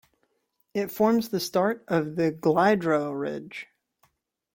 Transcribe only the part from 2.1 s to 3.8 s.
the Glyderau ridge.